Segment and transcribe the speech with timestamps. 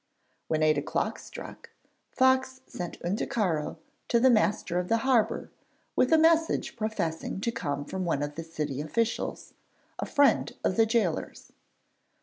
[0.47, 1.69] When eight o'clock struck,
[2.11, 3.77] Fox sent Unticaro
[4.07, 5.51] to the master of the harbour,
[5.95, 9.53] with a message professing to come from one of the city officials,
[9.99, 11.51] a friend of the gaolers.